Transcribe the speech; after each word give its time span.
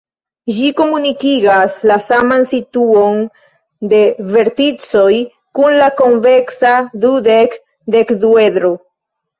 Ĝi 0.59 0.69
komunigas 0.77 1.75
la 1.91 1.97
saman 2.05 2.47
situon 2.55 3.21
de 3.93 4.01
verticoj 4.37 5.15
kun 5.61 5.81
la 5.85 5.95
konveksa 6.03 6.77
dudek-dekduedro. 7.07 8.77